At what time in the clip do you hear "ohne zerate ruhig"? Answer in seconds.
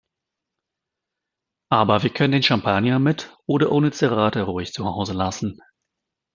3.71-4.73